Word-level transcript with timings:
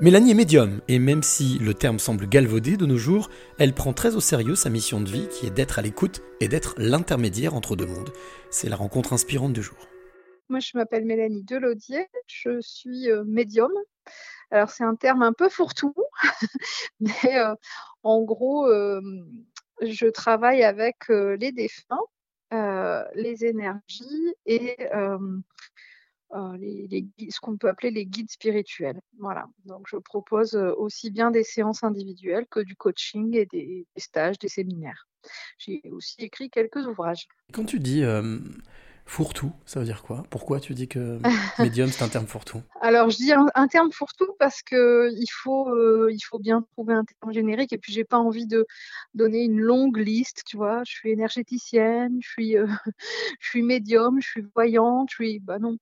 Mélanie 0.00 0.32
est 0.32 0.34
médium, 0.34 0.80
et 0.88 0.98
même 0.98 1.22
si 1.22 1.56
le 1.60 1.72
terme 1.72 2.00
semble 2.00 2.28
galvaudé 2.28 2.76
de 2.76 2.84
nos 2.84 2.96
jours, 2.96 3.30
elle 3.60 3.72
prend 3.72 3.92
très 3.92 4.16
au 4.16 4.20
sérieux 4.20 4.56
sa 4.56 4.68
mission 4.68 5.00
de 5.00 5.08
vie 5.08 5.28
qui 5.28 5.46
est 5.46 5.50
d'être 5.50 5.78
à 5.78 5.82
l'écoute 5.82 6.20
et 6.40 6.48
d'être 6.48 6.74
l'intermédiaire 6.78 7.54
entre 7.54 7.76
deux 7.76 7.86
mondes. 7.86 8.12
C'est 8.50 8.68
la 8.68 8.74
rencontre 8.74 9.12
inspirante 9.12 9.52
du 9.52 9.62
jour. 9.62 9.76
Moi, 10.48 10.58
je 10.58 10.72
m'appelle 10.74 11.04
Mélanie 11.04 11.44
Delaudier, 11.44 12.08
je 12.26 12.60
suis 12.60 13.08
euh, 13.08 13.22
médium. 13.24 13.70
Alors, 14.50 14.68
c'est 14.68 14.82
un 14.82 14.96
terme 14.96 15.22
un 15.22 15.32
peu 15.32 15.48
fourre-tout, 15.48 15.94
mais 17.00 17.38
euh, 17.38 17.54
en 18.02 18.20
gros, 18.22 18.66
euh, 18.66 19.00
je 19.80 20.06
travaille 20.08 20.64
avec 20.64 21.08
les 21.08 21.52
défunts, 21.52 22.02
les 23.14 23.44
énergies 23.44 24.34
et 24.44 24.76
euh, 26.34 26.56
ce 26.58 27.40
qu'on 27.40 27.56
peut 27.56 27.68
appeler 27.68 27.90
les 27.90 28.06
guides 28.06 28.30
spirituels. 28.30 29.00
Voilà. 29.18 29.46
Donc, 29.64 29.86
je 29.88 29.96
propose 29.96 30.54
euh, 30.54 30.72
aussi 30.76 31.10
bien 31.10 31.30
des 31.30 31.44
séances 31.44 31.84
individuelles 31.84 32.46
que 32.50 32.60
du 32.60 32.76
coaching 32.76 33.36
et 33.36 33.46
des, 33.46 33.86
stages, 33.96 34.38
des 34.38 34.48
séminaires. 34.48 35.06
J'ai 35.58 35.80
aussi 35.90 36.16
écrit 36.18 36.50
quelques 36.50 36.86
ouvrages. 36.86 37.26
Quand 37.52 37.64
tu 37.64 37.80
dis 37.80 38.02
Fourre-tout, 39.06 39.52
ça 39.66 39.80
veut 39.80 39.84
dire 39.84 40.02
quoi? 40.02 40.24
Pourquoi 40.30 40.60
tu 40.60 40.72
dis 40.72 40.88
que 40.88 41.18
médium 41.58 41.88
c'est 41.88 42.02
un 42.02 42.08
terme 42.08 42.26
fourre-tout? 42.26 42.62
Alors 42.80 43.10
je 43.10 43.16
dis 43.16 43.32
un, 43.32 43.68
terme 43.68 43.92
fourre-tout 43.92 44.34
parce 44.38 44.62
que 44.62 45.10
il 45.12 45.28
faut, 45.30 45.68
euh, 45.68 46.08
il 46.10 46.20
faut 46.20 46.38
bien 46.38 46.62
trouver 46.72 46.94
un 46.94 47.04
terme 47.04 47.32
générique 47.32 47.72
et 47.74 47.78
puis 47.78 47.92
j'ai 47.92 48.04
pas 48.04 48.16
envie 48.16 48.46
de 48.46 48.66
donner 49.12 49.44
une 49.44 49.60
longue 49.60 49.98
liste, 49.98 50.42
tu 50.46 50.56
vois. 50.56 50.82
Je 50.86 50.92
suis 50.92 51.10
énergéticienne, 51.10 52.18
je 52.22 52.28
suis, 52.28 52.56
euh, 52.56 52.66
je 53.40 53.48
suis 53.48 53.62
médium, 53.62 54.20
je 54.22 54.26
suis 54.26 54.46
voyante, 54.54 55.10
je 55.10 55.14
suis, 55.16 55.38
bah 55.38 55.58
non. 55.58 55.76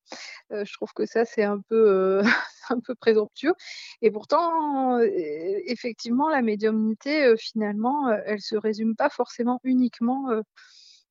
Euh, 0.53 0.65
je 0.65 0.73
trouve 0.75 0.93
que 0.93 1.07
ça 1.07 1.25
c'est 1.25 1.45
un 1.45 1.61
peu, 1.61 2.23
un 2.71 2.81
peu 2.81 2.95
présomptueux. 2.97 3.55
Et 4.03 4.11
pourtant, 4.11 4.99
effectivement, 5.01 6.29
la 6.29 6.43
médiumnité 6.43 7.35
finalement, 7.39 8.11
elle 8.27 8.41
se 8.41 8.57
résume 8.57 8.97
pas 8.97 9.11
forcément 9.11 9.61
uniquement 9.63 10.29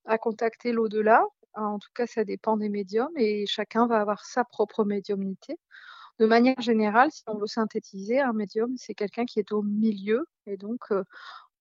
à 0.06 0.18
contacter 0.18 0.74
l'au-delà. 0.74 1.24
En 1.54 1.80
tout 1.80 1.90
cas, 1.94 2.08
ça 2.08 2.24
dépend 2.24 2.58
des 2.58 2.70
médiums 2.70 3.12
et 3.18 3.46
chacun 3.46 3.88
va 3.88 4.00
avoir 4.00 4.26
sa 4.26 4.44
propre 4.44 4.86
médiumnité. 4.86 5.58
De 6.20 6.28
manière 6.28 6.60
générale, 6.62 7.10
si 7.12 7.24
on 7.28 7.38
veut 7.38 7.48
synthétiser, 7.48 8.20
un 8.20 8.34
médium, 8.34 8.74
c'est 8.78 8.94
quelqu'un 8.94 9.26
qui 9.26 9.40
est 9.40 9.52
au 9.52 9.64
milieu 9.64 10.28
et 10.46 10.56
donc 10.56 10.80
euh, 10.92 11.04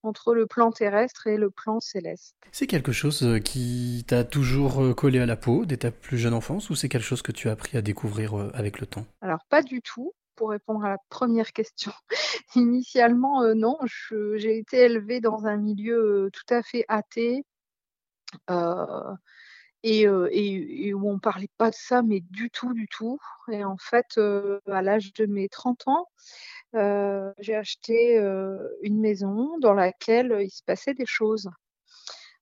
entre 0.02 0.34
le 0.34 0.46
plan 0.46 0.70
terrestre 0.70 1.26
et 1.26 1.36
le 1.36 1.50
plan 1.50 1.80
céleste. 1.80 2.36
C'est 2.52 2.66
quelque 2.66 2.92
chose 2.92 3.22
euh, 3.22 3.38
qui 3.38 4.04
t'a 4.06 4.22
toujours 4.22 4.82
euh, 4.82 4.92
collé 4.92 5.18
à 5.18 5.24
la 5.24 5.36
peau 5.36 5.64
dès 5.64 5.78
ta 5.78 5.90
plus 5.90 6.18
jeune 6.18 6.34
enfance 6.34 6.68
ou 6.68 6.74
c'est 6.74 6.90
quelque 6.90 7.04
chose 7.04 7.22
que 7.22 7.32
tu 7.32 7.48
as 7.48 7.52
appris 7.52 7.78
à 7.78 7.82
découvrir 7.82 8.34
avec 8.52 8.80
le 8.80 8.86
temps? 8.86 9.06
Alors, 9.22 9.40
pas 9.48 9.62
du 9.62 9.80
tout 9.80 10.12
pour 10.36 10.50
répondre 10.50 10.84
à 10.84 10.90
la 10.90 10.98
première 11.08 11.52
question. 11.52 11.92
Initialement, 12.54 13.54
non, 13.54 13.78
j'ai 14.34 14.58
été 14.58 14.78
élevée 14.78 15.20
dans 15.20 15.46
un 15.46 15.56
milieu 15.56 16.28
tout 16.34 16.54
à 16.54 16.62
fait 16.62 16.84
athée 16.88 17.44
et, 19.82 20.06
où 20.94 21.10
on 21.10 21.18
parlait 21.18 21.50
pas 21.58 21.70
de 21.70 21.74
ça, 21.74 22.02
mais 22.02 22.20
du 22.20 22.50
tout, 22.50 22.74
du 22.74 22.88
tout. 22.88 23.18
Et 23.50 23.64
en 23.64 23.76
fait, 23.78 24.18
à 24.66 24.82
l'âge 24.82 25.12
de 25.14 25.26
mes 25.26 25.48
30 25.48 25.88
ans, 25.88 26.06
j'ai 27.38 27.54
acheté 27.54 28.18
une 28.82 29.00
maison 29.00 29.58
dans 29.58 29.74
laquelle 29.74 30.36
il 30.40 30.50
se 30.50 30.62
passait 30.64 30.94
des 30.94 31.06
choses. 31.06 31.48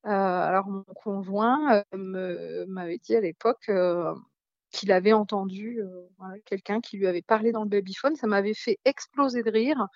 alors 0.05 0.69
mon 0.69 0.84
conjoint 1.03 1.83
m'avait 1.92 2.98
dit 2.98 3.16
à 3.16 3.20
l'époque 3.20 3.70
qu'il 4.70 4.92
avait 4.92 5.12
entendu 5.12 5.81
quelqu'un 6.44 6.81
qui 6.81 6.98
lui 6.98 7.06
avait 7.06 7.22
parlé 7.22 7.53
dans 7.53 7.62
le 7.62 7.69
babyphone. 7.69 8.16
Ça 8.16 8.27
m'avait 8.27 8.55
fait 8.55 8.78
exploser 8.84 9.42
de 9.42 9.50
rire. 9.50 9.86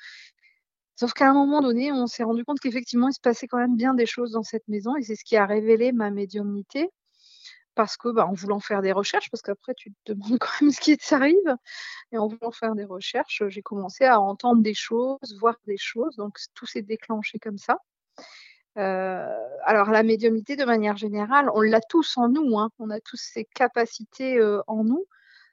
Sauf 0.97 1.15
qu'à 1.15 1.29
un 1.31 1.35
moment 1.35 1.63
donné, 1.63 1.91
on 1.91 2.07
s'est 2.07 2.23
rendu 2.23 2.45
compte 2.45 2.61
qu'effectivement, 2.61 3.09
il 3.09 3.15
se 3.15 3.21
passait 3.21 3.49
quand 3.49 3.59
même 3.59 3.77
bien 3.77 3.95
des 3.95 4.07
choses 4.07 4.33
dans 4.33 4.43
cette 4.43 4.69
maison 4.69 4.95
et 4.97 5.03
c'est 5.03 5.17
ce 5.17 5.25
qui 5.25 5.37
a 5.37 5.47
révélé 5.47 5.91
ma 5.91 6.11
médiumnité 6.11 6.91
parce 7.75 7.97
que, 7.97 8.09
bah, 8.09 8.27
en 8.27 8.35
voulant 8.35 8.61
faire 8.61 8.83
des 8.83 8.93
recherches, 8.93 9.31
parce 9.31 9.43
qu'après 9.43 9.75
tu 9.75 9.93
te 10.05 10.13
demandes 10.13 10.39
quand 10.41 10.61
même 10.61 10.71
ce 10.71 10.81
qui 10.81 10.97
t'arrive, 10.97 11.57
et 12.13 12.19
en 12.19 12.29
voulant 12.29 12.53
faire 12.53 12.75
des 12.75 12.85
recherches, 12.85 13.43
j'ai 13.49 13.63
commencé 13.63 14.05
à 14.05 14.21
entendre 14.21 14.63
des 14.63 14.75
choses, 14.75 15.19
voir 15.41 15.57
des 15.67 15.79
choses, 15.79 16.17
donc 16.17 16.39
tout 16.55 16.67
s'est 16.67 16.83
déclenché 16.83 17.39
comme 17.39 17.59
ça. 17.59 17.79
Euh, 18.79 19.27
alors 19.65 19.91
la 19.91 20.03
médiumnité, 20.03 20.57
de 20.57 20.65
manière 20.65 20.97
générale, 20.97 21.51
on 21.55 21.61
l'a 21.61 21.81
tous 21.81 22.17
en 22.17 22.29
nous, 22.29 22.59
hein. 22.59 22.71
on 22.79 22.91
a 22.91 23.01
tous 23.01 23.19
ces 23.19 23.45
capacités 23.45 24.39
euh, 24.39 24.63
en 24.67 24.85
nous. 24.85 25.07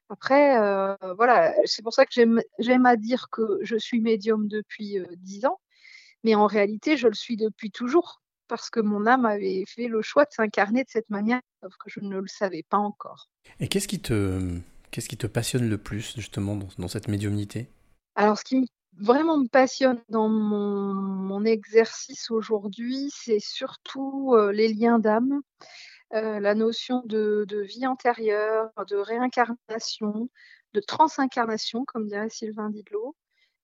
Après, 0.09 0.57
euh, 0.59 0.95
voilà, 1.17 1.53
c'est 1.65 1.83
pour 1.83 1.93
ça 1.93 2.05
que 2.05 2.11
j'aime 2.13 2.85
à 2.85 2.95
dire 2.95 3.27
que 3.31 3.59
je 3.61 3.75
suis 3.75 4.01
médium 4.01 4.47
depuis 4.47 4.97
dix 5.17 5.45
ans, 5.45 5.59
mais 6.23 6.35
en 6.35 6.47
réalité, 6.47 6.97
je 6.97 7.07
le 7.07 7.13
suis 7.13 7.37
depuis 7.37 7.71
toujours 7.71 8.21
parce 8.49 8.69
que 8.69 8.81
mon 8.81 9.05
âme 9.05 9.25
avait 9.25 9.63
fait 9.65 9.87
le 9.87 10.01
choix 10.01 10.25
de 10.25 10.31
s'incarner 10.31 10.83
de 10.83 10.89
cette 10.89 11.09
manière, 11.09 11.39
sauf 11.63 11.73
que 11.77 11.89
je 11.89 12.01
ne 12.01 12.19
le 12.19 12.27
savais 12.27 12.63
pas 12.67 12.77
encore. 12.77 13.29
Et 13.61 13.69
qu'est-ce 13.69 13.87
qui 13.87 14.01
te, 14.01 14.59
qu'est-ce 14.91 15.07
qui 15.07 15.17
te 15.17 15.27
passionne 15.27 15.69
le 15.69 15.77
plus 15.77 16.15
justement 16.15 16.59
dans, 16.77 16.87
cette 16.87 17.07
médiumnité? 17.07 17.69
Alors, 18.15 18.37
ce 18.37 18.43
qui 18.43 18.67
vraiment 18.97 19.37
me 19.37 19.47
passionne 19.47 20.01
dans 20.09 20.27
mon, 20.27 21.45
exercice 21.45 22.31
aujourd'hui, 22.31 23.09
c'est 23.15 23.39
surtout 23.39 24.33
euh, 24.33 24.51
les 24.51 24.73
liens 24.73 24.99
d'âme, 24.99 25.39
euh, 26.13 26.41
la 26.41 26.53
notion 26.53 27.01
de, 27.05 27.45
de, 27.47 27.61
vie 27.61 27.87
antérieure, 27.87 28.71
de 28.89 28.97
réincarnation, 28.97 30.29
de 30.73 30.79
transincarnation, 30.81 31.85
comme 31.85 32.07
dirait 32.07 32.29
Sylvain 32.29 32.69
Didlot, 32.69 33.15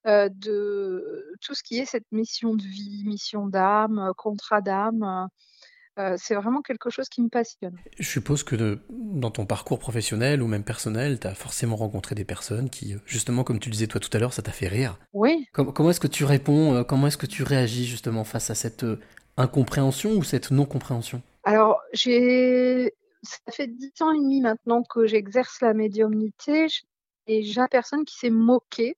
euh, 0.07 0.29
de 0.29 1.35
tout 1.41 1.55
ce 1.55 1.63
qui 1.63 1.79
est 1.79 1.85
cette 1.85 2.11
mission 2.11 2.53
de 2.53 2.61
vie, 2.61 3.03
mission 3.05 3.47
d'âme, 3.47 3.97
euh, 3.97 4.13
contrat 4.15 4.61
d'âme. 4.61 5.27
Euh, 5.97 6.15
c'est 6.19 6.35
vraiment 6.35 6.61
quelque 6.61 6.91
chose 6.91 7.09
qui 7.09 7.23
me 7.23 7.29
passionne. 7.29 7.75
Je 7.97 8.07
suppose 8.07 8.43
que 8.43 8.77
dans 8.89 9.31
ton 9.31 9.47
parcours 9.47 9.79
professionnel 9.79 10.43
ou 10.43 10.47
même 10.47 10.63
personnel, 10.63 11.19
tu 11.19 11.25
as 11.25 11.33
forcément 11.33 11.75
rencontré 11.75 12.13
des 12.13 12.25
personnes 12.25 12.69
qui, 12.69 12.95
justement, 13.05 13.43
comme 13.43 13.59
tu 13.59 13.71
disais 13.71 13.87
toi 13.87 13.99
tout 13.99 14.09
à 14.13 14.19
l'heure, 14.19 14.33
ça 14.33 14.43
t'a 14.43 14.51
fait 14.51 14.67
rire. 14.67 14.99
Oui. 15.13 15.47
comment 15.53 15.89
est-ce 15.89 16.01
que 16.01 16.07
tu 16.07 16.23
réponds, 16.25 16.83
comment 16.83 17.07
est-ce 17.07 17.17
que 17.17 17.25
tu 17.25 17.43
réagis 17.43 17.85
justement 17.85 18.25
face 18.25 18.49
à 18.49 18.55
cette 18.55 18.85
incompréhension 19.37 20.11
ou 20.11 20.23
cette 20.23 20.51
non-compréhension? 20.51 21.21
Alors, 21.45 21.81
j'ai... 21.93 22.93
ça 23.23 23.51
fait 23.53 23.67
dix 23.67 23.93
ans 24.01 24.11
et 24.11 24.19
demi 24.19 24.41
maintenant 24.41 24.83
que 24.83 25.07
j'exerce 25.07 25.61
la 25.61 25.73
médiumnité 25.73 26.67
et 27.27 27.41
j'ai 27.41 27.61
personne 27.71 28.03
qui 28.03 28.17
s'est 28.17 28.29
moquée 28.29 28.97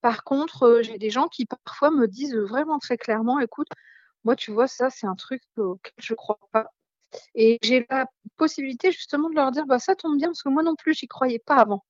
par 0.00 0.24
contre, 0.24 0.80
j'ai 0.82 0.98
des 0.98 1.10
gens 1.10 1.28
qui 1.28 1.46
parfois 1.46 1.90
me 1.90 2.06
disent 2.08 2.36
vraiment 2.36 2.78
très 2.78 2.98
clairement, 2.98 3.40
écoute, 3.40 3.68
moi, 4.24 4.36
tu 4.36 4.52
vois, 4.52 4.68
ça, 4.68 4.90
c'est 4.90 5.06
un 5.06 5.16
truc 5.16 5.42
auquel 5.56 5.92
je 5.98 6.14
crois 6.14 6.38
pas. 6.52 6.68
Et 7.34 7.58
j'ai 7.62 7.86
la 7.90 8.06
possibilité 8.36 8.92
justement 8.92 9.28
de 9.28 9.34
leur 9.34 9.50
dire, 9.50 9.66
bah, 9.66 9.78
ça 9.78 9.94
tombe 9.94 10.16
bien, 10.16 10.28
parce 10.28 10.42
que 10.42 10.48
moi 10.48 10.62
non 10.62 10.76
plus, 10.76 10.94
j'y 10.94 11.08
croyais 11.08 11.38
pas 11.38 11.56
avant. 11.56 11.84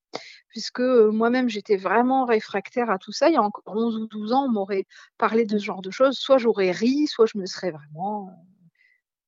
Puisque 0.49 0.81
moi-même, 0.81 1.49
j'étais 1.49 1.77
vraiment 1.77 2.25
réfractaire 2.25 2.89
à 2.89 2.97
tout 2.99 3.11
ça. 3.11 3.29
Il 3.29 3.33
y 3.33 3.37
a 3.37 3.41
encore 3.43 3.63
11 3.67 3.97
ou 3.97 4.07
12 4.07 4.33
ans, 4.33 4.45
on 4.45 4.51
m'aurait 4.51 4.85
parlé 5.17 5.45
de 5.45 5.57
ce 5.57 5.63
genre 5.63 5.81
de 5.81 5.91
choses. 5.91 6.17
Soit 6.17 6.37
j'aurais 6.37 6.71
ri, 6.71 7.07
soit 7.07 7.25
je 7.25 7.37
me 7.37 7.45
serais 7.45 7.71
vraiment 7.71 8.31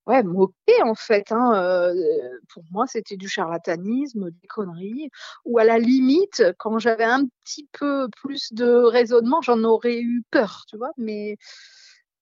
ouais, 0.07 0.23
moqué 0.23 0.81
en 0.83 0.95
fait. 0.95 1.31
Hein, 1.31 1.93
pour 2.49 2.63
moi, 2.71 2.85
c'était 2.87 3.17
du 3.17 3.27
charlatanisme, 3.29 4.29
des 4.31 4.47
conneries. 4.47 5.09
Ou 5.45 5.57
à 5.59 5.63
la 5.65 5.79
limite, 5.79 6.43
quand 6.59 6.79
j'avais 6.79 7.03
un 7.05 7.25
petit 7.43 7.67
peu 7.73 8.07
plus 8.21 8.53
de 8.53 8.65
raisonnement, 8.67 9.41
j'en 9.41 9.63
aurais 9.63 9.99
eu 9.99 10.23
peur, 10.31 10.63
tu 10.69 10.77
vois? 10.77 10.91
Mais, 10.97 11.37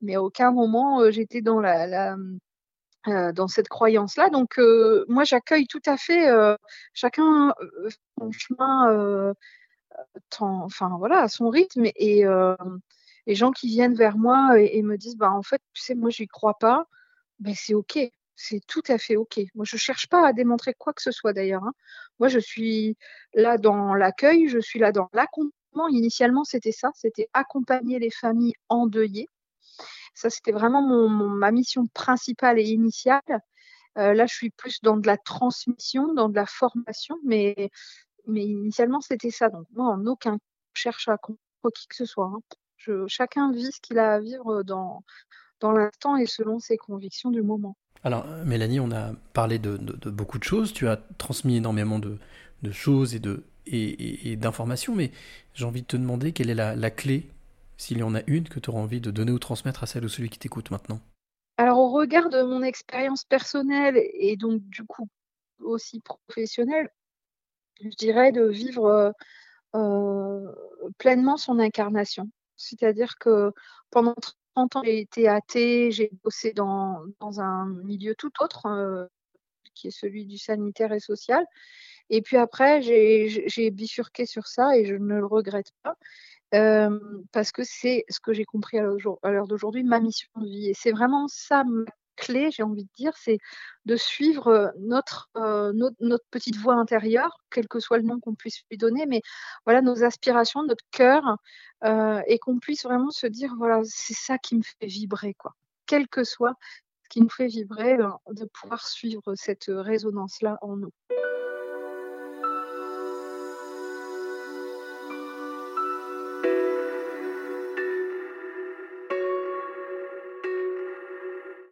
mais 0.01 0.15
à 0.15 0.23
aucun 0.23 0.51
moment, 0.51 1.09
j'étais 1.11 1.41
dans 1.41 1.59
la, 1.61 2.15
dans 3.33 3.47
cette 3.47 3.67
croyance-là. 3.69 4.29
Donc, 4.29 4.57
moi, 5.07 5.23
j'accueille 5.25 5.67
tout 5.67 5.81
à 5.85 5.97
fait 5.97 6.27
chacun 6.93 7.53
son 8.19 8.31
chemin, 8.31 9.33
enfin 10.39 10.89
voilà, 10.97 11.21
à 11.23 11.27
son 11.27 11.49
rythme. 11.49 11.85
Et 11.95 12.23
les 13.25 13.35
gens 13.35 13.51
qui 13.51 13.67
viennent 13.67 13.95
vers 13.95 14.17
moi 14.17 14.59
et, 14.59 14.77
et 14.77 14.83
me 14.83 14.97
disent, 14.97 15.17
bah 15.17 15.31
en 15.31 15.43
fait, 15.43 15.61
tu 15.73 15.81
sais, 15.81 15.95
moi, 15.95 16.09
j'y 16.09 16.27
crois 16.27 16.55
pas. 16.59 16.85
Ben, 17.39 17.53
c'est 17.55 17.73
OK. 17.73 17.99
C'est 18.35 18.61
tout 18.67 18.81
à 18.87 18.97
fait 18.97 19.15
OK. 19.15 19.39
Moi, 19.55 19.65
je 19.65 19.75
ne 19.75 19.79
cherche 19.79 20.07
pas 20.07 20.27
à 20.27 20.33
démontrer 20.33 20.73
quoi 20.73 20.93
que 20.93 21.01
ce 21.01 21.11
soit 21.11 21.33
d'ailleurs. 21.33 21.63
Hein. 21.63 21.73
Moi, 22.19 22.29
je 22.29 22.39
suis 22.39 22.97
là 23.33 23.57
dans 23.57 23.93
l'accueil, 23.93 24.47
je 24.47 24.59
suis 24.59 24.79
là 24.79 24.91
dans 24.91 25.09
l'accompagnement. 25.13 25.87
Initialement, 25.89 26.43
c'était 26.43 26.71
ça, 26.71 26.91
c'était 26.95 27.29
accompagner 27.33 27.99
les 27.99 28.11
familles 28.11 28.53
endeuillées. 28.69 29.27
Ça, 30.13 30.29
c'était 30.29 30.51
vraiment 30.51 30.81
mon, 30.81 31.09
ma 31.09 31.51
mission 31.51 31.87
principale 31.87 32.59
et 32.59 32.63
initiale. 32.63 33.21
Euh, 33.97 34.13
là, 34.13 34.25
je 34.25 34.33
suis 34.33 34.49
plus 34.51 34.81
dans 34.81 34.97
de 34.97 35.07
la 35.07 35.17
transmission, 35.17 36.13
dans 36.13 36.29
de 36.29 36.35
la 36.35 36.45
formation, 36.45 37.17
mais, 37.23 37.69
mais 38.27 38.43
initialement, 38.43 39.01
c'était 39.01 39.31
ça. 39.31 39.49
Donc, 39.49 39.67
moi, 39.71 39.87
en 39.87 40.05
aucun 40.05 40.37
cas, 40.37 40.43
je 40.73 40.81
cherche 40.81 41.07
à 41.07 41.17
comprendre 41.17 41.73
qui 41.75 41.87
que 41.87 41.95
ce 41.95 42.05
soit. 42.05 42.25
Hein. 42.25 42.39
Je, 42.77 43.07
chacun 43.07 43.51
vit 43.51 43.71
ce 43.71 43.79
qu'il 43.81 43.99
a 43.99 44.15
à 44.15 44.19
vivre 44.19 44.63
dans, 44.63 45.03
dans 45.63 45.71
l'instant 45.71 46.17
et 46.17 46.25
selon 46.25 46.59
ses 46.59 46.77
convictions 46.77 47.31
du 47.31 47.41
moment. 47.41 47.77
Alors, 48.03 48.27
Mélanie, 48.45 48.81
on 48.81 48.91
a 48.91 49.13
parlé 49.31 49.59
de, 49.59 49.77
beaucoup 50.09 50.37
de 50.37 50.43
choses. 50.43 50.73
Tu 50.73 50.89
as 50.89 50.97
transmis 51.17 51.55
énormément 51.55 51.99
de, 51.99 52.19
choses 52.71 53.15
et 53.15 53.19
de, 53.19 53.45
et, 53.65 54.35
d'informations, 54.35 54.93
mais 54.93 55.11
j'ai 55.53 55.63
envie 55.63 55.81
de 55.81 55.87
te 55.87 55.95
demander 55.95 56.33
quelle 56.33 56.49
est 56.49 56.75
la, 56.75 56.91
clé, 56.91 57.29
s'il 57.77 57.97
y 57.97 58.03
en 58.03 58.13
a 58.13 58.19
une, 58.27 58.43
que 58.49 58.59
tu 58.59 58.69
auras 58.69 58.81
envie 58.81 58.99
de 58.99 59.09
donner 59.09 59.31
ou 59.31 59.39
transmettre 59.39 59.83
à 59.83 59.87
celle 59.87 60.03
ou 60.03 60.09
celui 60.09 60.29
qui 60.29 60.37
t'écoute 60.37 60.69
maintenant. 60.69 60.99
Alors 61.57 61.77
au 61.77 61.91
regard 61.91 62.29
de 62.29 62.41
mon 62.41 62.61
expérience 62.61 63.23
personnelle 63.23 63.95
et 63.95 64.35
donc 64.35 64.61
du 64.69 64.83
coup 64.85 65.07
aussi 65.59 66.01
professionnelle, 66.01 66.89
je 67.79 67.89
dirais 67.89 68.31
de 68.31 68.43
vivre 68.43 69.13
euh, 69.75 70.51
pleinement 70.97 71.37
son 71.37 71.59
incarnation. 71.59 72.27
C'est-à-dire 72.57 73.17
que 73.19 73.51
pendant 73.91 74.15
30 74.55 74.75
ans, 74.77 74.81
j'ai 74.83 74.99
été 74.99 75.27
athée, 75.27 75.91
j'ai 75.91 76.11
bossé 76.23 76.53
dans, 76.53 77.05
un 77.39 77.65
milieu 77.83 78.15
tout 78.15 78.31
autre, 78.41 78.67
euh, 78.67 79.05
qui 79.73 79.87
est 79.87 79.91
celui 79.91 80.25
du 80.25 80.37
sanitaire 80.37 80.93
et 80.93 80.99
social. 80.99 81.45
Et 82.09 82.21
puis 82.21 82.37
après, 82.37 82.81
j'ai 82.81 83.71
bifurqué 83.71 84.25
sur 84.25 84.47
ça 84.47 84.77
et 84.77 84.85
je 84.85 84.95
ne 84.95 85.15
le 85.15 85.25
regrette 85.25 85.71
pas. 85.83 85.95
Euh, 86.53 86.99
parce 87.31 87.51
que 87.51 87.63
c'est 87.63 88.05
ce 88.09 88.19
que 88.19 88.33
j'ai 88.33 88.45
compris 88.45 88.77
à 88.77 88.83
l'heure 88.83 89.47
d'aujourd'hui, 89.47 89.83
ma 89.83 89.99
mission 89.99 90.29
de 90.35 90.45
vie. 90.45 90.69
Et 90.69 90.73
c'est 90.75 90.91
vraiment 90.91 91.27
ça 91.27 91.63
clé, 92.15 92.51
j'ai 92.51 92.63
envie 92.63 92.83
de 92.83 92.89
dire, 92.95 93.13
c'est 93.17 93.39
de 93.85 93.95
suivre 93.95 94.47
euh, 94.47 94.69
notre, 94.79 95.29
notre, 95.99 96.25
petite 96.31 96.57
voix 96.57 96.75
intérieure, 96.75 97.37
quel 97.49 97.67
que 97.67 97.79
soit 97.79 97.97
le 97.97 98.03
nom 98.03 98.19
qu'on 98.19 98.35
puisse 98.35 98.63
lui 98.69 98.77
donner, 98.77 99.05
mais 99.05 99.21
voilà 99.65 99.81
nos 99.81 100.03
aspirations, 100.03 100.63
notre 100.63 100.85
cœur, 100.91 101.37
et 102.27 102.39
qu'on 102.39 102.59
puisse 102.59 102.83
vraiment 102.83 103.11
se 103.11 103.27
dire, 103.27 103.53
voilà, 103.57 103.81
c'est 103.83 104.13
ça 104.13 104.37
qui 104.37 104.55
me 104.55 104.61
fait 104.61 104.87
vibrer, 104.87 105.33
quoi. 105.33 105.53
Quel 105.85 106.07
que 106.07 106.23
soit 106.23 106.55
ce 107.03 107.09
qui 107.09 107.21
nous 107.21 107.29
fait 107.29 107.47
vibrer, 107.47 107.97
de 107.97 108.45
pouvoir 108.45 108.87
suivre 108.87 109.35
cette 109.35 109.65
résonance-là 109.67 110.57
en 110.61 110.77
nous. 110.77 110.91